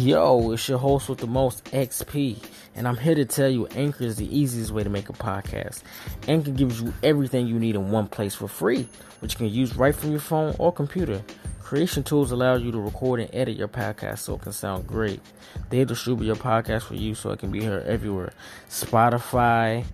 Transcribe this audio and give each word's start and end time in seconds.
Yo, 0.00 0.52
it's 0.52 0.66
your 0.66 0.78
host 0.78 1.10
with 1.10 1.18
the 1.18 1.26
most 1.26 1.62
XP, 1.66 2.42
and 2.74 2.88
I'm 2.88 2.96
here 2.96 3.14
to 3.14 3.26
tell 3.26 3.50
you 3.50 3.66
Anchor 3.66 4.04
is 4.04 4.16
the 4.16 4.34
easiest 4.34 4.70
way 4.70 4.82
to 4.82 4.88
make 4.88 5.10
a 5.10 5.12
podcast. 5.12 5.82
Anchor 6.26 6.52
gives 6.52 6.80
you 6.80 6.94
everything 7.02 7.46
you 7.46 7.58
need 7.58 7.74
in 7.74 7.90
one 7.90 8.06
place 8.06 8.34
for 8.34 8.48
free, 8.48 8.88
which 9.18 9.34
you 9.34 9.36
can 9.36 9.50
use 9.50 9.76
right 9.76 9.94
from 9.94 10.12
your 10.12 10.20
phone 10.20 10.56
or 10.58 10.72
computer. 10.72 11.22
Creation 11.60 12.02
tools 12.02 12.32
allow 12.32 12.54
you 12.54 12.72
to 12.72 12.80
record 12.80 13.20
and 13.20 13.28
edit 13.34 13.58
your 13.58 13.68
podcast 13.68 14.20
so 14.20 14.36
it 14.36 14.40
can 14.40 14.52
sound 14.52 14.86
great. 14.86 15.20
They 15.68 15.84
distribute 15.84 16.28
your 16.28 16.36
podcast 16.36 16.84
for 16.84 16.94
you 16.94 17.14
so 17.14 17.32
it 17.32 17.38
can 17.38 17.50
be 17.50 17.62
heard 17.62 17.84
everywhere 17.86 18.32
Spotify, 18.70 19.84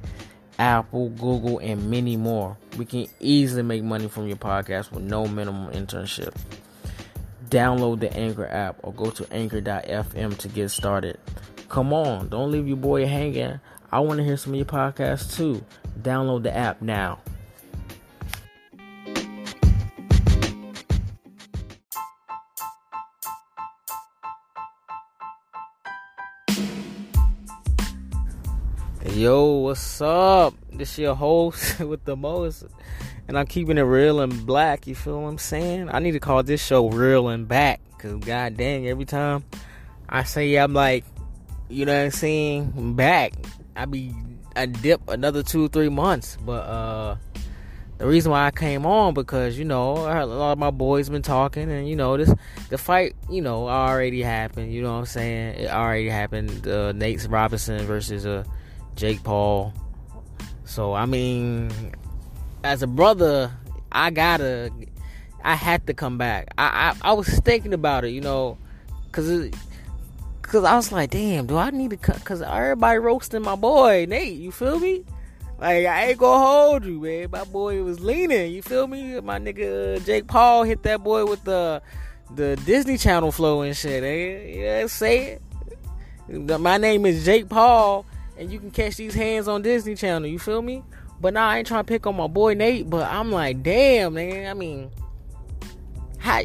Apple, 0.56 1.08
Google, 1.08 1.58
and 1.58 1.90
many 1.90 2.16
more. 2.16 2.56
We 2.78 2.84
can 2.84 3.08
easily 3.18 3.62
make 3.62 3.82
money 3.82 4.06
from 4.06 4.28
your 4.28 4.36
podcast 4.36 4.92
with 4.92 5.02
no 5.02 5.26
minimum 5.26 5.72
internship 5.72 6.32
download 7.50 8.00
the 8.00 8.12
Anchor 8.16 8.46
app 8.46 8.76
or 8.82 8.92
go 8.92 9.10
to 9.10 9.26
anchor.fm 9.32 10.36
to 10.38 10.48
get 10.48 10.70
started. 10.70 11.18
Come 11.68 11.92
on, 11.92 12.28
don't 12.28 12.50
leave 12.50 12.68
your 12.68 12.76
boy 12.76 13.06
hanging. 13.06 13.60
I 13.90 14.00
want 14.00 14.18
to 14.18 14.24
hear 14.24 14.36
some 14.36 14.52
of 14.52 14.56
your 14.56 14.66
podcasts 14.66 15.36
too. 15.36 15.64
Download 16.00 16.42
the 16.42 16.56
app 16.56 16.82
now. 16.82 17.18
Yo, 29.16 29.46
what's 29.60 30.00
up? 30.02 30.52
This 30.70 30.98
your 30.98 31.14
host 31.14 31.80
with 31.80 32.04
the 32.04 32.14
most 32.14 32.64
and 33.28 33.38
I'm 33.38 33.46
keeping 33.46 33.78
it 33.78 33.82
real 33.82 34.20
and 34.20 34.46
black. 34.46 34.86
You 34.86 34.94
feel 34.94 35.22
what 35.22 35.28
I'm 35.28 35.38
saying? 35.38 35.88
I 35.90 35.98
need 35.98 36.12
to 36.12 36.20
call 36.20 36.42
this 36.42 36.64
show 36.64 36.88
real 36.88 37.28
and 37.28 37.46
back 37.46 37.80
because 37.90 38.14
god 38.24 38.56
dang, 38.56 38.86
every 38.86 39.04
time 39.04 39.44
I 40.08 40.22
say 40.24 40.54
I'm 40.56 40.72
like, 40.72 41.04
you 41.68 41.84
know 41.84 41.96
what 41.96 42.04
I'm 42.04 42.10
saying, 42.10 42.94
back, 42.94 43.32
I 43.74 43.84
be 43.86 44.14
I 44.54 44.66
dip 44.66 45.08
another 45.08 45.42
two 45.42 45.68
three 45.68 45.88
months. 45.88 46.38
But 46.44 46.62
uh, 46.62 47.16
the 47.98 48.06
reason 48.06 48.30
why 48.32 48.46
I 48.46 48.50
came 48.50 48.86
on 48.86 49.14
because 49.14 49.58
you 49.58 49.64
know 49.64 49.92
a 49.92 50.24
lot 50.24 50.52
of 50.52 50.58
my 50.58 50.70
boys 50.70 51.08
been 51.08 51.22
talking 51.22 51.70
and 51.70 51.88
you 51.88 51.96
know 51.96 52.16
this 52.16 52.32
the 52.68 52.78
fight 52.78 53.14
you 53.28 53.42
know 53.42 53.68
already 53.68 54.22
happened. 54.22 54.72
You 54.72 54.82
know 54.82 54.92
what 54.92 55.00
I'm 55.00 55.06
saying? 55.06 55.60
It 55.60 55.70
already 55.70 56.08
happened. 56.08 56.66
Uh, 56.66 56.92
Nate 56.92 57.26
Robinson 57.28 57.84
versus 57.86 58.24
uh, 58.26 58.44
Jake 58.94 59.22
Paul. 59.22 59.72
So 60.64 60.94
I 60.94 61.06
mean, 61.06 61.70
as 62.64 62.82
a 62.82 62.86
brother, 62.86 63.52
I 63.92 64.10
gotta, 64.10 64.70
I 65.44 65.54
had 65.54 65.86
to 65.86 65.94
come 65.94 66.18
back. 66.18 66.48
I 66.58 66.94
I, 67.02 67.10
I 67.10 67.12
was 67.12 67.28
thinking 67.40 67.72
about 67.72 68.04
it, 68.04 68.10
you 68.10 68.20
know, 68.20 68.58
cause 69.12 69.50
cause 70.42 70.64
I 70.64 70.76
was 70.76 70.92
like, 70.92 71.10
damn, 71.10 71.46
do 71.46 71.56
I 71.56 71.70
need 71.70 71.90
to 71.90 71.96
cut? 71.96 72.24
Cause 72.24 72.42
everybody 72.42 72.98
roasting 72.98 73.42
my 73.42 73.56
boy 73.56 74.06
Nate. 74.08 74.38
You 74.38 74.52
feel 74.52 74.78
me? 74.78 75.04
Like 75.58 75.86
I 75.86 76.06
ain't 76.08 76.18
gonna 76.18 76.44
hold 76.44 76.84
you, 76.84 77.00
man. 77.00 77.30
My 77.30 77.44
boy 77.44 77.82
was 77.82 78.00
leaning. 78.00 78.52
You 78.52 78.62
feel 78.62 78.86
me? 78.86 79.20
My 79.20 79.38
nigga 79.38 80.04
Jake 80.04 80.26
Paul 80.26 80.64
hit 80.64 80.82
that 80.82 81.02
boy 81.02 81.24
with 81.24 81.42
the 81.44 81.82
the 82.34 82.56
Disney 82.66 82.98
Channel 82.98 83.32
flow 83.32 83.62
and 83.62 83.76
shit. 83.76 84.02
Eh? 84.02 84.58
Yeah, 84.58 84.86
say 84.86 85.38
it. 86.28 86.60
My 86.60 86.76
name 86.76 87.06
is 87.06 87.24
Jake 87.24 87.48
Paul, 87.48 88.04
and 88.36 88.52
you 88.52 88.58
can 88.58 88.70
catch 88.70 88.96
these 88.96 89.14
hands 89.14 89.48
on 89.48 89.62
Disney 89.62 89.94
Channel. 89.94 90.28
You 90.28 90.38
feel 90.38 90.60
me? 90.60 90.82
But 91.20 91.34
now 91.34 91.48
I 91.48 91.58
ain't 91.58 91.66
trying 91.66 91.84
to 91.84 91.88
pick 91.88 92.06
on 92.06 92.16
my 92.16 92.26
boy 92.26 92.54
Nate, 92.54 92.88
but 92.88 93.10
I'm 93.10 93.32
like, 93.32 93.62
damn, 93.62 94.14
man. 94.14 94.50
I 94.50 94.54
mean, 94.54 94.90
how, 96.18 96.42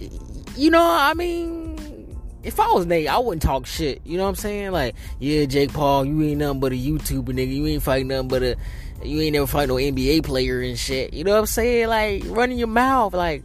you 0.56 0.72
know, 0.72 0.86
I 0.86 1.14
mean, 1.14 2.18
if 2.44 2.60
I 2.60 2.68
was 2.72 2.86
Nate, 2.86 3.08
I 3.08 3.20
wouldn't 3.20 3.42
talk 3.42 3.66
shit. 3.66 4.02
You 4.06 4.18
know 4.18 4.24
what 4.24 4.30
I'm 4.30 4.36
saying? 4.36 4.72
Like, 4.72 4.96
yeah, 5.20 5.46
Jake 5.46 5.74
Paul, 5.74 6.06
you 6.06 6.22
ain't 6.24 6.40
nothing 6.40 6.60
but 6.60 6.72
a 6.72 6.76
YouTuber, 6.76 7.26
nigga. 7.26 7.54
You 7.54 7.68
ain't 7.68 7.84
fighting 7.84 8.08
nothing 8.08 8.30
but 8.30 8.44
a, 8.44 8.56
you 9.04 9.20
ain't 9.22 9.34
never 9.34 9.48
fight 9.48 9.68
no 9.68 9.76
NBA 9.76 10.24
player 10.24 10.62
and 10.62 10.78
shit. 10.78 11.14
You 11.14 11.24
know 11.24 11.32
what 11.32 11.40
I'm 11.40 11.46
saying? 11.46 11.88
Like, 11.88 12.24
running 12.28 12.58
your 12.58 12.68
mouth. 12.68 13.14
Like, 13.14 13.44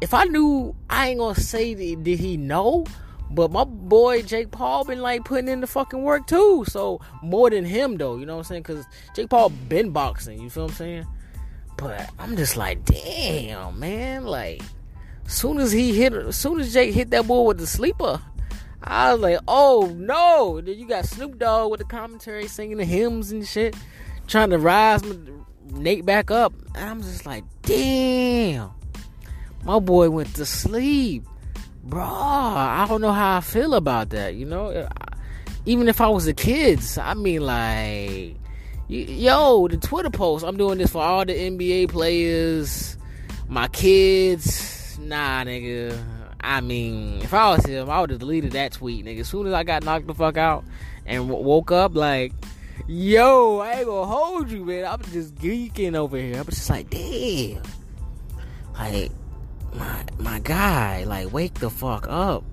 if 0.00 0.14
I 0.14 0.24
knew, 0.24 0.74
I 0.88 1.08
ain't 1.08 1.18
gonna 1.18 1.34
say, 1.34 1.74
that, 1.74 2.02
did 2.04 2.18
he 2.18 2.36
know? 2.36 2.86
But 3.34 3.50
my 3.50 3.64
boy 3.64 4.22
Jake 4.22 4.50
Paul 4.52 4.84
been 4.84 5.02
like 5.02 5.24
putting 5.24 5.48
in 5.48 5.60
the 5.60 5.66
fucking 5.66 6.02
work 6.02 6.26
too. 6.26 6.64
So 6.68 7.00
more 7.22 7.50
than 7.50 7.64
him 7.64 7.96
though, 7.96 8.16
you 8.16 8.26
know 8.26 8.34
what 8.34 8.40
I'm 8.40 8.44
saying? 8.44 8.62
Cause 8.62 8.84
Jake 9.14 9.28
Paul 9.28 9.50
been 9.50 9.90
boxing, 9.90 10.40
you 10.40 10.48
feel 10.48 10.64
what 10.64 10.72
I'm 10.72 10.76
saying? 10.76 11.06
But 11.76 12.10
I'm 12.18 12.36
just 12.36 12.56
like, 12.56 12.84
damn, 12.84 13.78
man. 13.80 14.24
Like, 14.24 14.62
soon 15.26 15.58
as 15.58 15.72
he 15.72 15.94
hit, 15.94 16.12
as 16.12 16.36
soon 16.36 16.60
as 16.60 16.72
Jake 16.72 16.94
hit 16.94 17.10
that 17.10 17.26
boy 17.26 17.42
with 17.42 17.58
the 17.58 17.66
sleeper, 17.66 18.22
I 18.82 19.12
was 19.12 19.22
like, 19.22 19.38
oh 19.48 19.92
no. 19.96 20.60
Then 20.60 20.78
you 20.78 20.86
got 20.86 21.06
Snoop 21.06 21.38
Dogg 21.38 21.70
with 21.70 21.80
the 21.80 21.86
commentary 21.86 22.46
singing 22.46 22.76
the 22.76 22.84
hymns 22.84 23.32
and 23.32 23.46
shit, 23.46 23.74
trying 24.28 24.50
to 24.50 24.58
rise 24.58 25.02
Nate 25.70 26.06
back 26.06 26.30
up. 26.30 26.52
And 26.76 26.88
I'm 26.88 27.02
just 27.02 27.26
like, 27.26 27.44
damn. 27.62 28.70
My 29.64 29.78
boy 29.78 30.10
went 30.10 30.34
to 30.36 30.44
sleep 30.44 31.24
bro, 31.84 32.02
I 32.02 32.86
don't 32.88 33.00
know 33.00 33.12
how 33.12 33.36
I 33.36 33.40
feel 33.40 33.74
about 33.74 34.10
that. 34.10 34.34
You 34.34 34.46
know, 34.46 34.88
even 35.66 35.88
if 35.88 36.00
I 36.00 36.08
was 36.08 36.26
a 36.26 36.34
kid, 36.34 36.80
I 36.98 37.14
mean, 37.14 37.42
like, 37.42 38.36
yo, 38.88 39.68
the 39.68 39.76
Twitter 39.76 40.10
post. 40.10 40.44
I'm 40.44 40.56
doing 40.56 40.78
this 40.78 40.90
for 40.90 41.02
all 41.02 41.24
the 41.24 41.34
NBA 41.34 41.90
players, 41.90 42.96
my 43.48 43.68
kids. 43.68 44.98
Nah, 44.98 45.44
nigga. 45.44 45.98
I 46.40 46.60
mean, 46.60 47.22
if 47.22 47.32
I 47.32 47.50
was 47.50 47.64
him, 47.64 47.88
I 47.88 48.00
would 48.00 48.10
have 48.10 48.18
deleted 48.18 48.52
that 48.52 48.72
tweet, 48.72 49.04
nigga. 49.04 49.20
As 49.20 49.28
soon 49.28 49.46
as 49.46 49.54
I 49.54 49.64
got 49.64 49.82
knocked 49.82 50.06
the 50.06 50.14
fuck 50.14 50.36
out 50.36 50.64
and 51.06 51.28
w- 51.28 51.44
woke 51.44 51.72
up, 51.72 51.94
like, 51.94 52.34
yo, 52.86 53.60
I 53.60 53.78
ain't 53.78 53.86
gonna 53.86 54.06
hold 54.06 54.50
you, 54.50 54.64
man. 54.64 54.84
I'm 54.84 55.02
just 55.10 55.34
geeking 55.36 55.96
over 55.96 56.18
here. 56.18 56.38
I'm 56.38 56.44
just 56.44 56.68
like, 56.68 56.90
damn. 56.90 57.62
Like, 58.74 59.10
my 59.74 60.04
my 60.18 60.38
guy, 60.40 61.04
like 61.04 61.32
wake 61.32 61.54
the 61.54 61.70
fuck 61.70 62.06
up. 62.08 62.44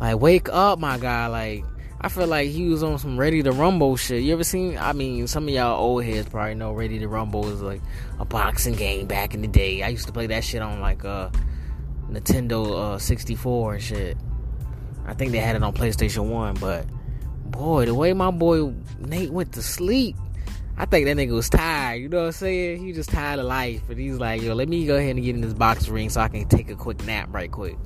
Like 0.00 0.18
wake 0.20 0.48
up, 0.48 0.78
my 0.78 0.98
guy. 0.98 1.26
Like 1.26 1.64
I 2.00 2.08
feel 2.08 2.26
like 2.26 2.48
he 2.48 2.68
was 2.68 2.82
on 2.82 2.98
some 2.98 3.18
Ready 3.18 3.42
to 3.42 3.52
Rumble 3.52 3.96
shit. 3.96 4.22
You 4.22 4.32
ever 4.32 4.44
seen? 4.44 4.78
I 4.78 4.92
mean, 4.92 5.26
some 5.26 5.48
of 5.48 5.54
y'all 5.54 5.78
old 5.78 6.04
heads 6.04 6.28
probably 6.28 6.54
know 6.54 6.72
Ready 6.72 6.98
to 7.00 7.08
Rumble 7.08 7.48
is 7.48 7.60
like 7.60 7.80
a 8.18 8.24
boxing 8.24 8.74
game 8.74 9.06
back 9.06 9.34
in 9.34 9.42
the 9.42 9.48
day. 9.48 9.82
I 9.82 9.88
used 9.88 10.06
to 10.06 10.12
play 10.12 10.26
that 10.28 10.44
shit 10.44 10.62
on 10.62 10.80
like 10.80 11.04
uh 11.04 11.30
Nintendo 12.10 12.94
uh 12.94 12.98
64 12.98 13.74
and 13.74 13.82
shit. 13.82 14.16
I 15.06 15.14
think 15.14 15.32
they 15.32 15.38
had 15.38 15.56
it 15.56 15.62
on 15.62 15.72
PlayStation 15.72 16.28
1, 16.28 16.56
but 16.56 16.86
boy, 17.46 17.86
the 17.86 17.94
way 17.94 18.12
my 18.12 18.30
boy 18.30 18.74
Nate 18.98 19.30
went 19.32 19.52
to 19.54 19.62
sleep 19.62 20.16
I 20.80 20.84
think 20.84 21.06
that 21.06 21.16
nigga 21.16 21.32
was 21.32 21.50
tired. 21.50 22.00
You 22.00 22.08
know 22.08 22.20
what 22.20 22.26
I'm 22.26 22.32
saying? 22.32 22.84
He 22.84 22.92
just 22.92 23.10
tired 23.10 23.40
of 23.40 23.46
life, 23.46 23.82
and 23.90 23.98
he's 23.98 24.18
like, 24.18 24.40
yo, 24.42 24.54
let 24.54 24.68
me 24.68 24.86
go 24.86 24.96
ahead 24.96 25.16
and 25.16 25.24
get 25.24 25.34
in 25.34 25.40
this 25.40 25.52
box 25.52 25.88
ring 25.88 26.08
so 26.08 26.20
I 26.20 26.28
can 26.28 26.46
take 26.46 26.70
a 26.70 26.76
quick 26.76 27.04
nap 27.04 27.28
right 27.32 27.50
quick. 27.50 27.76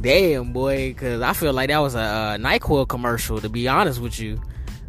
Damn, 0.00 0.52
boy, 0.52 0.90
because 0.90 1.22
I 1.22 1.32
feel 1.34 1.52
like 1.52 1.68
that 1.68 1.78
was 1.78 1.94
a, 1.94 1.98
a 1.98 2.38
Nyquil 2.40 2.88
commercial. 2.88 3.40
To 3.40 3.48
be 3.48 3.68
honest 3.68 4.00
with 4.00 4.18
you, 4.18 4.42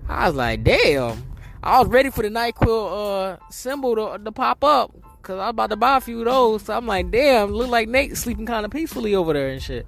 I 0.09 0.27
was 0.27 0.35
like, 0.35 0.63
damn. 0.63 1.23
I 1.61 1.79
was 1.79 1.87
ready 1.89 2.09
for 2.09 2.23
the 2.23 2.29
Nyquil 2.29 3.33
uh, 3.33 3.37
symbol 3.51 3.95
to, 3.95 4.23
to 4.23 4.31
pop 4.31 4.63
up 4.63 4.91
because 5.17 5.39
I 5.39 5.45
was 5.45 5.49
about 5.51 5.69
to 5.71 5.75
buy 5.75 5.97
a 5.97 6.01
few 6.01 6.19
of 6.19 6.25
those. 6.25 6.63
So 6.63 6.75
I'm 6.75 6.87
like, 6.87 7.11
damn, 7.11 7.51
look 7.51 7.69
like 7.69 7.87
Nate 7.87 8.17
sleeping 8.17 8.45
kind 8.47 8.65
of 8.65 8.71
peacefully 8.71 9.13
over 9.15 9.33
there 9.33 9.49
and 9.49 9.61
shit. 9.61 9.87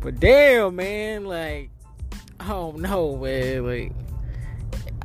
But 0.00 0.20
damn, 0.20 0.76
man, 0.76 1.26
like, 1.26 1.70
oh 2.40 2.72
no, 2.72 3.16
man, 3.16 3.66
like 3.66 3.92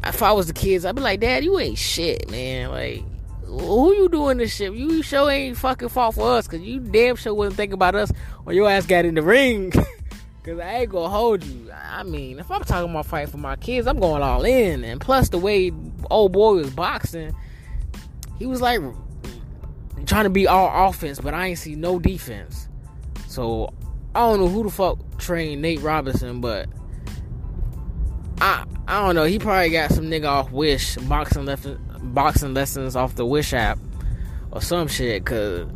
if 0.09 0.21
I 0.23 0.31
was 0.31 0.47
the 0.47 0.53
kids, 0.53 0.85
I'd 0.85 0.95
be 0.95 1.01
like, 1.01 1.19
Dad, 1.19 1.43
you 1.43 1.59
ain't 1.59 1.77
shit, 1.77 2.29
man. 2.29 2.69
Like, 2.69 3.03
who 3.45 3.93
you 3.93 4.09
doing 4.09 4.37
this 4.37 4.55
shit? 4.55 4.73
You 4.73 5.01
sure 5.01 5.29
ain't 5.29 5.57
fucking 5.57 5.89
fought 5.89 6.15
for 6.15 6.37
us, 6.37 6.47
cause 6.47 6.59
you 6.59 6.79
damn 6.79 7.15
sure 7.15 7.33
wasn't 7.33 7.57
thinking 7.57 7.73
about 7.73 7.95
us 7.95 8.11
when 8.43 8.55
your 8.55 8.69
ass 8.69 8.85
got 8.85 9.05
in 9.05 9.15
the 9.15 9.21
ring. 9.21 9.71
cause 10.43 10.59
I 10.59 10.81
ain't 10.81 10.89
gonna 10.89 11.09
hold 11.09 11.43
you. 11.43 11.71
I 11.73 12.03
mean, 12.03 12.39
if 12.39 12.51
I'm 12.51 12.63
talking 12.63 12.89
about 12.89 13.05
fight 13.05 13.29
for 13.29 13.37
my 13.37 13.55
kids, 13.55 13.87
I'm 13.87 13.99
going 13.99 14.21
all 14.21 14.45
in. 14.45 14.83
And 14.83 15.01
plus, 15.01 15.29
the 15.29 15.37
way 15.37 15.71
old 16.09 16.31
boy 16.31 16.55
was 16.55 16.69
boxing, 16.69 17.35
he 18.37 18.45
was 18.45 18.61
like 18.61 18.81
trying 20.05 20.23
to 20.23 20.29
be 20.29 20.47
all 20.47 20.89
offense, 20.89 21.19
but 21.19 21.33
I 21.33 21.47
ain't 21.47 21.59
see 21.59 21.75
no 21.75 21.99
defense. 21.99 22.67
So 23.27 23.73
I 24.15 24.19
don't 24.19 24.39
know 24.39 24.47
who 24.47 24.63
the 24.63 24.69
fuck 24.69 24.99
trained 25.17 25.61
Nate 25.61 25.81
Robinson, 25.81 26.41
but 26.41 26.67
I 28.41 28.65
I 28.89 29.05
don't 29.05 29.13
know. 29.13 29.25
He 29.25 29.37
probably 29.37 29.69
got 29.69 29.91
some 29.91 30.05
nigga 30.05 30.27
off 30.27 30.51
Wish 30.51 30.95
boxing 30.95 31.45
lessons, 31.45 31.79
boxing 32.01 32.55
lessons 32.55 32.95
off 32.95 33.13
the 33.13 33.23
Wish 33.23 33.53
app 33.53 33.77
or 34.51 34.63
some 34.63 34.87
shit. 34.87 35.23
Cause 35.23 35.69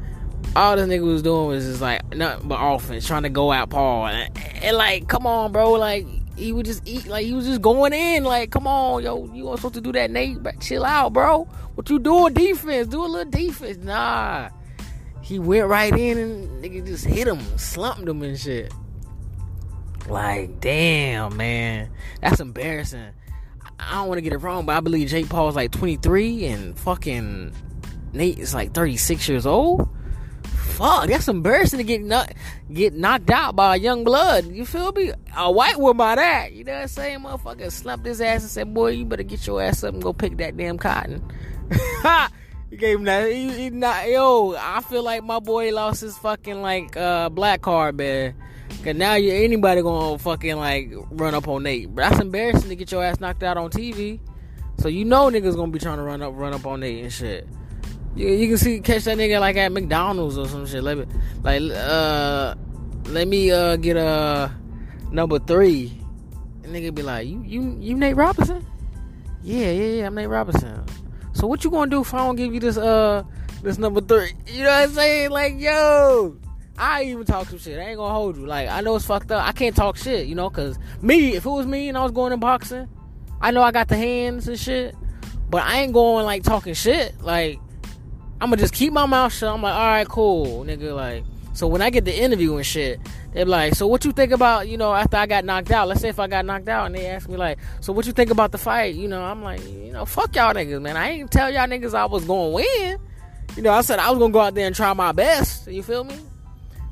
all 0.56 0.76
this 0.76 0.88
nigga 0.88 1.06
was 1.06 1.22
doing 1.22 1.50
was 1.50 1.64
just 1.64 1.80
like 1.80 2.16
nothing 2.16 2.48
but 2.48 2.58
offense, 2.60 3.06
trying 3.06 3.22
to 3.22 3.30
go 3.30 3.54
at 3.54 3.70
Paul. 3.70 4.08
And, 4.08 4.36
and, 4.64 4.76
like, 4.78 5.08
come 5.10 5.28
on, 5.28 5.52
bro. 5.52 5.74
Like 5.74 6.08
he 6.36 6.54
would 6.54 6.66
just 6.66 6.88
eat. 6.88 7.06
Like 7.06 7.28
he 7.28 7.34
was 7.34 7.46
just 7.46 7.62
going 7.62 7.94
in. 7.94 8.24
Like, 8.24 8.50
come 8.50 8.66
on, 8.66 9.04
yo, 9.04 9.32
you 9.32 9.46
weren't 9.46 9.60
supposed 9.60 9.76
to 9.76 9.82
do 9.82 9.92
that, 9.92 10.10
Nate. 10.10 10.42
But 10.42 10.60
chill 10.60 10.84
out, 10.84 11.14
bro. 11.14 11.44
What 11.76 11.88
you 11.92 12.00
doing? 12.00 12.34
Defense. 12.34 12.88
Do 12.88 13.06
a 13.06 13.06
little 13.06 13.30
defense. 13.30 13.78
Nah. 13.78 14.50
He 15.22 15.38
went 15.38 15.68
right 15.68 15.96
in 15.96 16.18
and 16.18 16.64
nigga 16.64 16.84
just 16.84 17.06
hit 17.06 17.28
him, 17.28 17.40
slumped 17.60 18.10
him 18.10 18.24
and 18.24 18.40
shit. 18.40 18.74
Like, 20.08 20.60
damn, 20.60 21.38
man. 21.38 21.90
That's 22.22 22.40
embarrassing. 22.40 23.12
I 23.80 23.96
don't 23.96 24.08
want 24.08 24.18
to 24.18 24.22
get 24.22 24.34
it 24.34 24.38
wrong, 24.38 24.66
but 24.66 24.76
I 24.76 24.80
believe 24.80 25.10
Jake 25.10 25.30
Paul's 25.30 25.56
like 25.56 25.72
23 25.72 26.46
and 26.46 26.80
fucking 26.80 27.54
Nate 28.14 28.40
is 28.40 28.54
like 28.54 28.74
36 28.74 29.28
years 29.28 29.46
old. 29.46 29.90
Fuck, 30.44 31.08
that's 31.08 31.28
embarrassing 31.28 31.78
to 31.78 31.84
get 31.84 32.02
not, 32.02 32.34
get 32.72 32.94
knocked 32.94 33.30
out 33.30 33.56
by 33.56 33.76
a 33.76 33.80
young 33.80 34.04
blood. 34.04 34.52
You 34.52 34.66
feel 34.66 34.92
me? 34.92 35.12
A 35.38 35.52
white 35.52 35.78
one 35.78 35.98
by 35.98 36.16
that. 36.16 36.54
You 36.54 36.64
know 36.64 36.74
what 36.74 36.82
I'm 36.82 36.88
saying? 36.88 37.20
Motherfucker 37.20 37.72
slumped 37.72 38.06
his 38.06 38.20
ass 38.22 38.42
and 38.42 38.50
said, 38.50 38.74
"Boy, 38.74 38.90
you 38.90 39.06
better 39.06 39.24
get 39.24 39.46
your 39.46 39.62
ass 39.62 39.84
up 39.84 39.94
and 39.94 40.02
go 40.02 40.14
pick 40.14 40.38
that 40.38 40.58
damn 40.58 40.80
cotton." 40.80 41.22
he 42.72 42.78
gave 42.78 42.98
him 42.98 43.04
that. 43.06 43.32
He, 43.32 43.50
he 43.52 43.70
not, 43.70 44.10
yo, 44.10 44.56
I 44.56 44.82
feel 44.82 45.04
like 45.04 45.24
my 45.24 45.40
boy 45.40 45.72
lost 45.74 46.02
his 46.02 46.18
fucking 46.18 46.62
like 46.62 46.98
uh, 46.98 47.30
black 47.30 47.62
card, 47.62 47.98
man. 47.98 48.34
Cause 48.84 48.96
now 48.96 49.16
you 49.16 49.32
anybody 49.32 49.82
gonna 49.82 50.18
fucking 50.18 50.58
like 50.58 50.92
run 51.12 51.34
up 51.34 51.48
on 51.48 51.64
Nate. 51.64 51.96
But 51.96 52.10
that's 52.10 52.20
embarrassing 52.22 52.68
to 52.68 52.76
get 52.76 52.92
your 52.92 53.02
ass 53.02 53.22
knocked 53.22 53.42
out 53.42 53.56
on 53.56 53.70
TV. 53.70 54.20
So 54.80 54.90
you 54.90 55.06
know 55.06 55.30
niggas 55.30 55.56
gonna 55.56 55.72
be 55.72 55.80
trying 55.80 55.98
to 55.98 56.04
run 56.04 56.22
up 56.22 56.34
run 56.36 56.54
up 56.54 56.66
on 56.66 56.82
Nate 56.82 57.02
and 57.02 57.14
shit. 57.14 57.48
You, 58.14 58.28
you 58.28 58.50
can 58.50 58.58
see 58.58 58.82
catch 58.82 59.06
that 59.06 59.18
nigga 59.18 59.40
like 59.40 59.56
at 59.56 59.72
McDonald's 59.72 60.38
or 60.38 60.50
some 60.50 60.66
shit. 60.66 60.84
Let 60.84 60.98
me 60.98 61.06
like 61.44 61.62
uh 61.72 62.56
let 63.06 63.26
me 63.26 63.52
uh 63.52 63.78
get 63.78 63.96
a 63.96 64.06
uh, 64.06 64.52
number 65.12 65.40
three. 65.40 65.98
And 66.64 66.76
nigga 66.76 66.94
be 66.94 67.04
like, 67.04 67.26
You 67.26 67.42
you 67.46 67.78
you 67.80 67.96
Nate 67.96 68.18
Robinson? 68.18 68.66
Yeah, 69.44 69.72
yeah, 69.72 69.88
yeah, 70.00 70.08
I'm 70.08 70.16
Nate 70.16 70.28
Robinson. 70.28 70.84
So 71.32 71.48
what 71.48 71.64
you 71.64 71.72
gonna 71.72 71.90
do 71.90 72.02
if 72.02 72.14
I 72.14 72.18
don't 72.18 72.36
give 72.36 72.54
you 72.54 72.60
this 72.60 72.78
uh 72.78 73.24
this 73.62 73.78
number 73.78 74.02
three? 74.02 74.34
You 74.48 74.64
know 74.64 74.72
what 74.72 74.84
I'm 74.84 74.90
saying? 74.90 75.30
Like, 75.30 75.58
yo, 75.58 76.38
I 76.78 77.04
even 77.04 77.26
talk 77.26 77.48
some 77.48 77.60
shit. 77.60 77.78
I 77.80 77.84
ain't 77.84 77.98
gonna 77.98 78.14
hold 78.14 78.38
you. 78.38 78.46
Like, 78.46 78.70
I 78.70 78.82
know 78.82 78.96
it's 78.96 79.06
fucked 79.06 79.32
up. 79.32 79.46
I 79.46 79.52
can't 79.52 79.76
talk 79.76 79.98
shit, 79.98 80.28
you 80.28 80.36
know, 80.36 80.50
cause 80.50 80.80
me, 81.02 81.36
if 81.36 81.46
it 81.46 81.50
was 81.50 81.68
me 81.68 81.90
and 81.90 81.98
I 81.98 82.04
was 82.04 82.12
going 82.12 82.34
in 82.34 82.40
boxing, 82.40 82.88
I 83.42 83.52
know 83.52 83.62
I 83.62 83.72
got 83.72 83.90
the 83.90 83.98
hands 83.98 84.48
and 84.48 84.60
shit, 84.60 84.96
but 85.50 85.64
I 85.64 85.82
ain't 85.82 85.94
going 85.94 86.26
like 86.26 86.44
talking 86.44 86.74
shit. 86.74 87.22
Like, 87.22 87.60
I'm 88.42 88.50
gonna 88.50 88.58
just 88.58 88.74
keep 88.74 88.92
my 88.92 89.06
mouth 89.06 89.32
shut. 89.32 89.54
I'm 89.54 89.62
like, 89.62 89.74
all 89.74 89.86
right, 89.86 90.08
cool, 90.08 90.66
nigga. 90.66 90.96
Like, 90.96 91.24
so 91.54 91.68
when 91.68 91.82
I 91.82 91.92
get 91.92 92.06
the 92.06 92.16
interview 92.16 92.56
and 92.56 92.66
shit, 92.66 93.00
they're 93.34 93.46
like, 93.46 93.76
so 93.76 93.86
what 93.88 94.04
you 94.06 94.12
think 94.12 94.32
about, 94.32 94.68
you 94.68 94.78
know, 94.78 94.94
after 94.94 95.18
I 95.18 95.28
got 95.28 95.46
knocked 95.46 95.72
out? 95.72 95.88
Let's 95.88 96.02
say 96.02 96.10
if 96.10 96.20
I 96.20 96.28
got 96.28 96.46
knocked 96.46 96.68
out 96.68 96.88
and 96.88 96.96
they 96.96 97.06
ask 97.08 97.30
me 97.30 97.38
like, 97.38 97.60
so 97.82 97.94
what 97.94 98.06
you 98.06 98.12
think 98.12 98.32
about 98.32 98.52
the 98.52 98.58
fight? 98.58 98.96
You 98.96 99.08
know, 99.08 99.24
I'm 99.24 99.44
like, 99.44 99.64
you 99.68 99.92
know, 99.92 100.06
fuck 100.06 100.36
y'all 100.36 100.54
niggas, 100.54 100.82
man. 100.82 100.98
I 100.98 101.10
ain't 101.10 101.32
tell 101.32 101.52
y'all 101.52 101.68
niggas 101.68 101.94
I 101.94 102.06
was 102.06 102.26
gonna 102.26 102.50
win. 102.50 103.00
You 103.56 103.62
know, 103.62 103.72
I 103.72 103.82
said 103.82 104.00
I 104.00 104.10
was 104.10 104.20
gonna 104.20 104.34
go 104.34 104.40
out 104.40 104.56
there 104.56 104.66
and 104.66 104.76
try 104.76 104.92
my 104.94 105.12
best. 105.12 105.68
You 105.68 105.84
feel 105.84 106.04
me? 106.04 106.16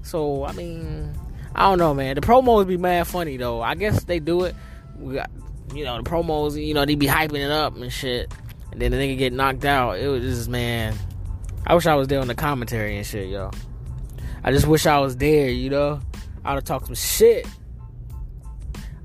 So 0.04 0.46
I 0.46 0.54
mean, 0.54 1.14
I 1.56 1.70
don't 1.70 1.78
know, 1.78 1.94
man. 1.94 2.16
The 2.16 2.22
promos 2.22 2.68
be 2.68 2.78
mad 2.78 3.08
funny 3.08 3.38
though. 3.38 3.62
I 3.62 3.76
guess 3.76 4.04
they 4.04 4.20
do 4.20 4.44
it. 4.44 4.56
We 4.98 5.16
got, 5.16 5.30
you 5.74 5.84
know, 5.84 6.02
the 6.02 6.10
promos. 6.10 6.64
You 6.64 6.74
know, 6.74 6.86
they 6.86 6.96
be 6.96 7.08
hyping 7.08 7.44
it 7.44 7.52
up 7.52 7.76
and 7.76 7.92
shit. 7.92 8.34
And 8.72 8.82
then 8.82 8.92
the 8.92 8.98
nigga 8.98 9.18
get 9.18 9.34
knocked 9.34 9.66
out. 9.66 10.00
It 10.00 10.08
was 10.08 10.24
just 10.24 10.50
man. 10.50 10.96
I 11.66 11.76
wish 11.76 11.86
I 11.86 11.96
was 11.96 12.08
there 12.08 12.20
on 12.20 12.28
the 12.28 12.36
commentary 12.36 12.98
and 12.98 13.06
shit, 13.06 13.30
yo. 13.30 13.52
I 14.44 14.52
just 14.52 14.66
wish 14.66 14.86
I 14.86 15.00
was 15.00 15.18
there, 15.18 15.50
you 15.50 15.70
know. 15.70 16.00
I'd 16.44 16.56
have 16.56 16.64
talked 16.64 16.88
some 16.88 16.96
shit. 16.96 17.48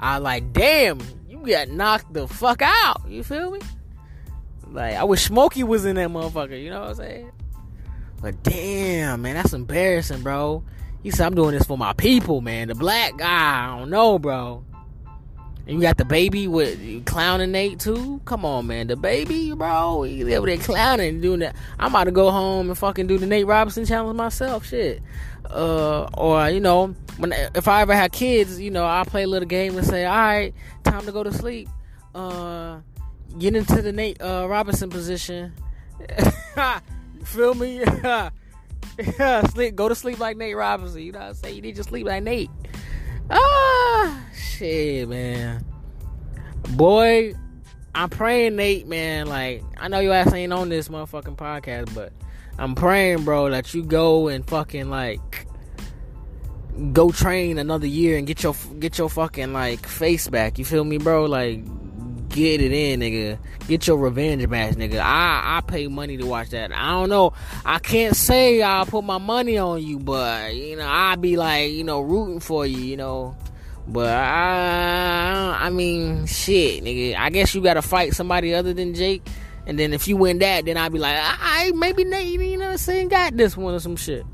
I 0.00 0.18
like, 0.18 0.52
damn, 0.52 1.00
you 1.28 1.38
got 1.46 1.68
knocked 1.68 2.12
the 2.12 2.26
fuck 2.26 2.62
out. 2.62 3.02
You 3.08 3.22
feel 3.22 3.50
me? 3.50 3.60
Like, 4.70 4.94
I 4.94 5.04
wish 5.04 5.24
Smokey 5.24 5.64
was 5.64 5.84
in 5.84 5.96
that 5.96 6.08
motherfucker. 6.08 6.60
You 6.60 6.70
know 6.70 6.80
what 6.80 6.90
I'm 6.90 6.94
saying? 6.96 7.32
But 8.20 8.42
damn, 8.42 9.22
man, 9.22 9.34
that's 9.34 9.52
embarrassing, 9.52 10.22
bro. 10.22 10.64
He 11.06 11.12
said, 11.12 11.24
I'm 11.24 11.36
doing 11.36 11.52
this 11.52 11.64
for 11.64 11.78
my 11.78 11.92
people, 11.92 12.40
man. 12.40 12.66
The 12.66 12.74
black 12.74 13.16
guy, 13.16 13.68
I 13.68 13.78
don't 13.78 13.90
know, 13.90 14.18
bro. 14.18 14.64
And 15.64 15.76
you 15.76 15.80
got 15.80 15.98
the 15.98 16.04
baby 16.04 16.48
with 16.48 17.06
clowning 17.06 17.52
Nate 17.52 17.78
too. 17.78 18.20
Come 18.24 18.44
on, 18.44 18.66
man. 18.66 18.88
The 18.88 18.96
baby, 18.96 19.52
bro. 19.52 20.02
He 20.02 20.34
over 20.34 20.48
there 20.48 20.56
clowning, 20.56 21.20
doing 21.20 21.38
that. 21.38 21.54
I'm 21.78 21.92
about 21.92 22.04
to 22.04 22.10
go 22.10 22.32
home 22.32 22.70
and 22.70 22.76
fucking 22.76 23.06
do 23.06 23.18
the 23.18 23.26
Nate 23.26 23.46
Robinson 23.46 23.84
challenge 23.84 24.16
myself. 24.16 24.66
Shit. 24.66 25.00
Uh, 25.48 26.08
or 26.14 26.50
you 26.50 26.58
know, 26.58 26.88
when 27.18 27.32
if 27.54 27.68
I 27.68 27.82
ever 27.82 27.94
have 27.94 28.10
kids, 28.10 28.60
you 28.60 28.72
know, 28.72 28.84
I'll 28.84 29.04
play 29.04 29.22
a 29.22 29.28
little 29.28 29.46
game 29.46 29.78
and 29.78 29.86
say, 29.86 30.06
all 30.06 30.16
right, 30.16 30.54
time 30.82 31.06
to 31.06 31.12
go 31.12 31.22
to 31.22 31.32
sleep. 31.32 31.68
Uh, 32.16 32.80
get 33.38 33.54
into 33.54 33.80
the 33.80 33.92
Nate 33.92 34.20
uh, 34.20 34.48
Robinson 34.48 34.90
position. 34.90 35.52
Feel 37.22 37.54
me? 37.54 37.84
sleep, 39.50 39.74
go 39.74 39.88
to 39.88 39.94
sleep 39.94 40.18
like 40.18 40.36
Nate 40.36 40.56
Robinson. 40.56 41.02
You 41.02 41.12
know 41.12 41.20
what 41.20 41.28
I'm 41.28 41.34
saying? 41.34 41.56
You 41.56 41.62
need 41.62 41.76
to 41.76 41.84
sleep 41.84 42.06
like 42.06 42.22
Nate. 42.22 42.50
Ah, 43.30 44.24
shit, 44.34 45.08
man. 45.08 45.64
Boy, 46.70 47.34
I'm 47.94 48.10
praying, 48.10 48.56
Nate, 48.56 48.86
man. 48.86 49.26
Like, 49.26 49.62
I 49.78 49.88
know 49.88 50.00
your 50.00 50.14
ass 50.14 50.32
ain't 50.32 50.52
on 50.52 50.68
this 50.68 50.88
motherfucking 50.88 51.36
podcast, 51.36 51.94
but 51.94 52.12
I'm 52.58 52.74
praying, 52.74 53.24
bro, 53.24 53.50
that 53.50 53.74
you 53.74 53.82
go 53.82 54.28
and 54.28 54.46
fucking 54.46 54.88
like 54.88 55.46
go 56.92 57.10
train 57.10 57.58
another 57.58 57.86
year 57.86 58.18
and 58.18 58.26
get 58.26 58.42
your 58.42 58.54
get 58.78 58.98
your 58.98 59.08
fucking 59.08 59.52
like 59.52 59.86
face 59.86 60.28
back. 60.28 60.58
You 60.58 60.64
feel 60.64 60.84
me, 60.84 60.98
bro? 60.98 61.26
Like 61.26 61.60
get 62.36 62.60
it 62.60 62.72
in, 62.72 63.00
nigga. 63.00 63.38
Get 63.66 63.86
your 63.86 63.96
revenge 63.96 64.46
match, 64.46 64.74
nigga. 64.74 65.00
I 65.00 65.56
I 65.56 65.60
pay 65.66 65.88
money 65.88 66.18
to 66.18 66.26
watch 66.26 66.50
that. 66.50 66.70
I 66.70 66.90
don't 66.90 67.08
know. 67.08 67.32
I 67.64 67.78
can't 67.78 68.14
say 68.14 68.62
I'll 68.62 68.86
put 68.86 69.02
my 69.02 69.18
money 69.18 69.56
on 69.58 69.82
you, 69.82 69.98
but 69.98 70.54
you 70.54 70.76
know 70.76 70.86
I'll 70.86 71.16
be 71.16 71.36
like 71.36 71.72
you 71.72 71.82
know 71.82 72.00
rooting 72.00 72.40
for 72.40 72.66
you, 72.66 72.78
you 72.78 72.96
know. 72.96 73.36
But 73.88 74.12
I 74.12 75.58
I 75.62 75.70
mean 75.70 76.26
shit, 76.26 76.84
nigga. 76.84 77.16
I 77.16 77.30
guess 77.30 77.54
you 77.54 77.62
gotta 77.62 77.82
fight 77.82 78.14
somebody 78.14 78.54
other 78.54 78.72
than 78.74 78.94
Jake. 78.94 79.26
And 79.66 79.76
then 79.76 79.92
if 79.92 80.06
you 80.06 80.16
win 80.16 80.38
that, 80.38 80.64
then 80.64 80.76
I'd 80.76 80.92
be 80.92 81.00
like, 81.00 81.18
I 81.18 81.72
maybe 81.74 82.04
Nate, 82.04 82.40
you 82.40 82.56
know 82.56 82.70
I'm 82.70 82.78
saying, 82.78 83.08
got 83.08 83.36
this 83.36 83.56
one 83.56 83.74
or 83.74 83.80
some 83.80 83.96
shit. 83.96 84.24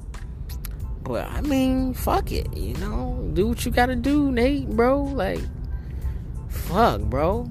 But 1.03 1.27
I 1.31 1.41
mean, 1.41 1.95
fuck 1.95 2.31
it, 2.33 2.55
you 2.55 2.75
know, 2.75 3.31
do 3.33 3.49
what 3.49 3.65
you 3.65 3.71
gotta 3.71 3.97
do, 3.97 4.31
Nate, 4.31 4.69
bro. 4.69 5.03
Like, 5.03 5.41
fuck, 6.49 7.01
bro. 7.03 7.49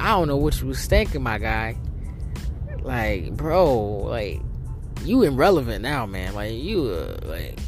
I 0.00 0.12
don't 0.12 0.28
know 0.28 0.36
what 0.36 0.60
you 0.60 0.66
was 0.66 0.84
thinking, 0.86 1.22
my 1.22 1.38
guy. 1.38 1.76
Like, 2.82 3.36
bro, 3.36 3.98
like 3.98 4.40
you 5.04 5.22
irrelevant 5.22 5.82
now, 5.82 6.06
man. 6.06 6.34
Like 6.34 6.54
you, 6.54 6.88
uh, 6.88 7.18
like 7.26 7.58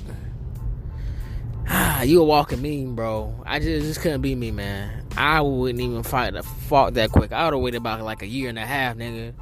ah, 1.68 2.02
you 2.02 2.22
a 2.22 2.24
walking 2.24 2.62
meme, 2.62 2.96
bro. 2.96 3.42
I 3.46 3.58
just 3.58 3.86
just 3.86 4.00
couldn't 4.00 4.22
be 4.22 4.34
me, 4.34 4.50
man. 4.50 5.06
I 5.16 5.42
wouldn't 5.42 5.80
even 5.80 6.02
fight 6.02 6.32
the 6.32 6.42
fought 6.42 6.94
that 6.94 7.12
quick. 7.12 7.32
I 7.32 7.44
would 7.44 7.54
have 7.54 7.62
waited 7.62 7.78
about 7.78 8.00
like 8.00 8.22
a 8.22 8.26
year 8.26 8.48
and 8.48 8.58
a 8.58 8.66
half, 8.66 8.96
nigga. 8.96 9.34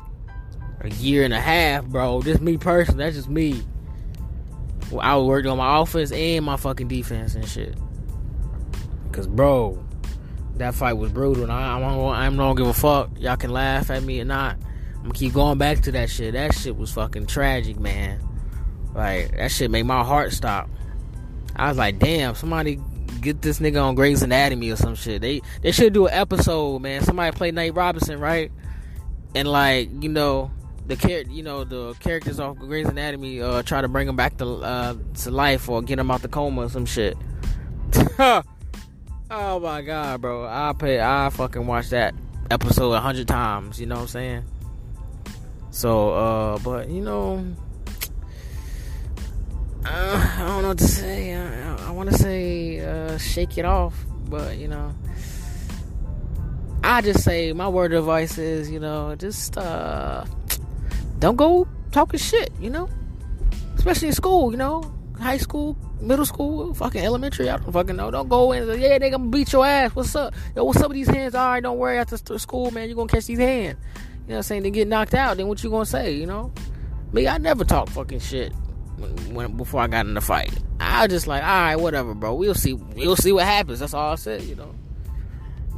A 0.81 0.89
year 0.89 1.25
and 1.25 1.35
a 1.35 1.41
half, 1.41 1.85
bro. 1.85 2.23
Just 2.23 2.41
me 2.41 2.57
personally. 2.57 3.05
That's 3.05 3.17
just 3.17 3.29
me. 3.29 3.63
I 4.99 5.15
would 5.15 5.27
work 5.27 5.47
on 5.47 5.59
my 5.59 5.81
offense 5.81 6.11
and 6.11 6.45
my 6.45 6.57
fucking 6.57 6.89
defense 6.89 7.35
and 7.35 7.47
shit. 7.47 7.77
Cause, 9.13 9.27
bro, 9.27 9.85
that 10.57 10.75
fight 10.75 10.95
was 10.95 11.11
brutal. 11.13 11.45
And 11.45 11.53
I, 11.53 11.77
I'm, 11.77 11.83
I'm 11.85 12.37
not 12.37 12.55
gonna 12.55 12.55
give 12.55 12.67
a 12.67 12.73
fuck. 12.73 13.11
Y'all 13.19 13.37
can 13.37 13.51
laugh 13.51 13.91
at 13.91 14.03
me 14.03 14.21
or 14.21 14.25
not. 14.25 14.57
I'm 14.97 15.03
gonna 15.03 15.15
keep 15.15 15.33
going 15.33 15.59
back 15.59 15.81
to 15.83 15.93
that 15.93 16.11
shit. 16.11 16.35
That 16.35 16.55
shit 16.55 16.77
was 16.77 16.93
fucking 16.93 17.27
tragic, 17.27 17.79
man. 17.79 18.21
Like 18.95 19.37
that 19.37 19.51
shit 19.51 19.71
made 19.71 19.85
my 19.85 20.05
heart 20.05 20.33
stop. 20.33 20.69
I 21.57 21.69
was 21.69 21.79
like, 21.79 21.99
damn, 21.99 22.35
somebody 22.35 22.81
get 23.21 23.43
this 23.43 23.61
nigga 23.61 23.83
on 23.83 23.95
Grey's 23.95 24.23
Anatomy 24.23 24.71
or 24.71 24.77
some 24.77 24.95
shit. 24.95 25.21
They 25.23 25.43
they 25.63 25.73
should 25.73 25.93
do 25.93 26.07
an 26.07 26.15
episode, 26.15 26.81
man. 26.81 27.03
Somebody 27.03 27.37
play 27.37 27.51
Nate 27.51 27.75
Robinson, 27.75 28.21
right? 28.21 28.51
And 29.35 29.49
like, 29.49 29.91
you 30.03 30.09
know, 30.09 30.51
the 30.87 30.97
char- 30.97 31.23
you 31.23 31.43
know, 31.43 31.65
the 31.65 31.95
characters 32.01 32.41
off 32.41 32.59
Grey's 32.59 32.89
Anatomy 32.89 33.41
uh 33.41 33.63
try 33.63 33.81
to 33.81 33.89
bring 33.89 34.09
him 34.09 34.17
back 34.17 34.37
to 34.39 34.47
uh 34.47 34.95
to 35.23 35.31
life 35.31 35.69
or 35.69 35.83
get 35.83 35.99
him 35.99 36.11
out 36.11 36.23
the 36.23 36.29
coma 36.29 36.63
or 36.63 36.69
some 36.69 36.87
shit. 36.87 37.17
Oh 39.33 39.61
my 39.61 39.81
god, 39.81 40.21
bro! 40.21 40.45
I 40.45 40.73
pay. 40.77 41.01
I 41.01 41.31
fucking 41.31 41.65
watch 41.65 41.91
that 41.91 42.17
episode 42.51 42.91
a 42.91 43.01
hundred 43.01 43.29
times. 43.29 43.81
You 43.81 43.87
know 43.87 43.95
what 43.95 44.01
I'm 44.03 44.09
saying? 44.09 44.45
So, 45.71 46.11
uh, 46.11 46.59
but 46.59 46.91
you 46.91 47.01
know, 47.01 47.47
uh, 49.85 50.35
I 50.37 50.45
don't 50.49 50.63
know 50.63 50.69
what 50.71 50.79
to 50.79 50.89
say. 50.89 51.33
I, 51.33 51.77
I 51.77 51.91
want 51.93 52.11
to 52.11 52.19
say 52.19 52.81
uh, 52.81 53.19
shake 53.19 53.57
it 53.57 53.65
off, 53.65 54.05
but 54.29 54.59
you 54.59 54.67
know, 54.67 54.93
I 56.83 57.01
just 57.01 57.23
say 57.23 57.53
my 57.53 57.69
word 57.69 57.93
of 57.93 58.01
advice 58.01 58.37
is, 58.37 58.69
you 58.69 58.81
know, 58.81 59.15
just 59.15 59.57
uh, 59.57 60.25
don't 61.21 61.37
go 61.37 61.69
talking 61.93 62.19
shit. 62.19 62.51
You 62.59 62.71
know, 62.71 62.89
especially 63.77 64.09
in 64.09 64.15
school. 64.15 64.51
You 64.51 64.57
know, 64.57 64.93
high 65.21 65.37
school, 65.37 65.77
middle 66.01 66.27
school, 66.27 66.73
fucking 66.75 67.03
elementary. 67.03 67.49
I 67.49 67.59
don't 67.59 67.73
fucking 67.73 67.97
know. 67.97 68.11
Don't 68.11 68.29
go 68.29 68.53
in. 68.53 68.81
Yeah, 68.81 68.99
they 68.99 69.11
gonna 69.11 69.29
beat 69.29 69.53
your 69.53 69.67
ass. 69.67 69.95
What's 69.95 70.15
up? 70.17 70.35
Yo, 70.57 70.65
what's 70.65 70.81
up 70.81 70.89
with 70.89 70.97
these 70.97 71.09
hands? 71.09 71.35
All 71.35 71.47
right, 71.47 71.63
don't 71.63 71.79
worry. 71.79 71.99
After 71.99 72.39
school, 72.39 72.71
man, 72.71 72.89
you 72.89 72.95
gonna 72.95 73.09
catch 73.09 73.27
these 73.27 73.39
hands. 73.39 73.77
You 73.77 74.01
know 74.01 74.07
what 74.27 74.37
I'm 74.37 74.43
saying? 74.45 74.63
They 74.63 74.71
get 74.71 74.89
knocked 74.89 75.15
out. 75.15 75.37
Then 75.37 75.49
what 75.49 75.63
you 75.63 75.71
gonna 75.71 75.87
say? 75.87 76.15
You 76.15 76.27
know? 76.27 76.53
Me, 77.13 77.27
I 77.27 77.39
never 77.39 77.65
talk 77.65 77.89
fucking 77.89 78.21
shit 78.21 78.53
when, 78.97 79.35
when 79.35 79.57
before 79.57 79.81
I 79.81 79.89
got 79.89 80.07
in 80.07 80.15
the 80.15 80.21
fight. 80.21 80.53
I, 80.79 81.03
was 81.03 81.11
just 81.11 81.27
like, 81.27 81.43
all 81.43 81.49
right, 81.49 81.77
whatever, 81.77 82.15
bro. 82.15 82.35
We'll 82.35 82.55
see. 82.55 82.75
We'll 82.75 83.17
see 83.17 83.33
what 83.33 83.45
happens. 83.45 83.81
That's 83.81 83.95
all 83.95 84.13
I 84.13 84.17
said, 84.17 84.43
you 84.43 84.55
know. 84.55 84.75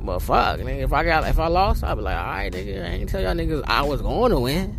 But 0.02 0.18
fuck, 0.20 0.58
nigga, 0.58 0.82
if 0.82 0.92
I 0.92 1.04
got 1.04 1.26
if 1.28 1.38
I 1.38 1.46
lost, 1.46 1.84
I'd 1.84 1.94
be 1.94 2.02
like, 2.02 2.16
all 2.16 2.25
right, 2.25 2.52
nigga, 2.52 2.84
I 2.84 2.88
ain't 2.88 3.08
tell 3.08 3.22
y'all 3.22 3.34
niggas 3.34 3.64
I 3.66 3.82
was 3.82 4.02
going 4.02 4.32
to 4.32 4.40
win. 4.40 4.78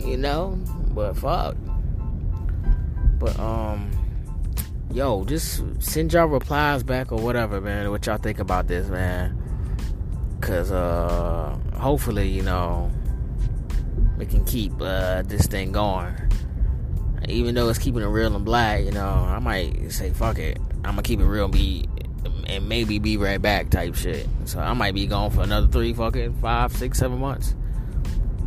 You 0.00 0.16
know, 0.16 0.58
but 0.94 1.14
fuck. 1.16 1.56
But 3.18 3.38
um, 3.38 3.90
yo, 4.92 5.24
just 5.24 5.62
send 5.80 6.12
y'all 6.12 6.26
replies 6.26 6.82
back 6.82 7.12
or 7.12 7.18
whatever, 7.18 7.60
man. 7.60 7.90
What 7.90 8.06
y'all 8.06 8.18
think 8.18 8.38
about 8.38 8.68
this, 8.68 8.88
man? 8.88 9.40
Cause 10.40 10.70
uh, 10.70 11.56
hopefully, 11.74 12.28
you 12.28 12.42
know, 12.42 12.90
we 14.18 14.26
can 14.26 14.44
keep 14.44 14.72
uh 14.80 15.22
this 15.22 15.46
thing 15.46 15.72
going. 15.72 16.14
Even 17.28 17.54
though 17.54 17.68
it's 17.70 17.78
keeping 17.78 18.02
it 18.02 18.06
real 18.06 18.36
and 18.36 18.44
black, 18.44 18.84
you 18.84 18.90
know, 18.90 19.08
I 19.08 19.38
might 19.38 19.90
say 19.90 20.10
fuck 20.10 20.38
it. 20.38 20.58
I'm 20.84 20.92
gonna 20.92 21.02
keep 21.02 21.20
it 21.20 21.24
real 21.24 21.44
and 21.44 21.54
be 21.54 21.88
and 22.46 22.68
maybe 22.68 22.98
be 22.98 23.16
right 23.16 23.40
back 23.40 23.70
type 23.70 23.94
shit. 23.94 24.28
So 24.44 24.60
I 24.60 24.72
might 24.74 24.94
be 24.94 25.06
gone 25.06 25.30
for 25.30 25.42
another 25.42 25.66
three, 25.66 25.92
fucking 25.92 26.34
five, 26.40 26.72
six, 26.72 26.98
seven 26.98 27.18
months. 27.18 27.54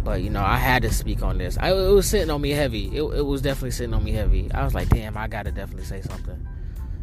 But 0.08 0.22
you 0.22 0.30
know, 0.30 0.42
I 0.42 0.56
had 0.56 0.84
to 0.84 0.94
speak 0.94 1.22
on 1.22 1.38
this. 1.38 1.58
I, 1.60 1.72
it 1.72 1.92
was 1.92 2.08
sitting 2.08 2.30
on 2.30 2.40
me 2.40 2.52
heavy. 2.52 2.86
It, 2.96 3.02
it 3.02 3.26
was 3.26 3.42
definitely 3.42 3.72
sitting 3.72 3.94
on 3.94 4.06
me 4.06 4.14
heavy. 4.14 4.50
I 4.54 4.64
was 4.64 4.74
like, 4.74 4.88
damn, 4.88 5.18
I 5.18 5.28
gotta 5.28 5.52
definitely 5.52 5.84
say 5.84 6.02
something. 6.02 6.48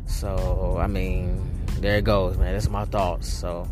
So 0.07 0.79
I 0.81 0.87
mean, 0.87 1.47
there 1.81 1.99
it 1.99 2.05
goes, 2.05 2.39
man. 2.39 2.55
That's 2.55 2.71
my 2.71 2.87
thoughts. 2.87 3.31
So 3.31 3.69